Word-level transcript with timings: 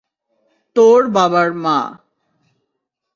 তোর 0.75 1.01
বাবার 1.07 1.49
মা। 1.53 1.77